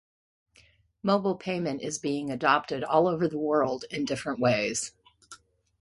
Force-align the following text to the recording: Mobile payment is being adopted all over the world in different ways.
Mobile 1.03 1.35
payment 1.35 1.83
is 1.83 1.99
being 1.99 2.31
adopted 2.31 2.83
all 2.83 3.07
over 3.07 3.27
the 3.27 3.37
world 3.37 3.85
in 3.91 4.03
different 4.03 4.39
ways. 4.39 4.93